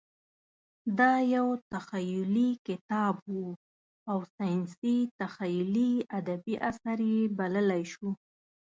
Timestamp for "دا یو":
0.99-1.47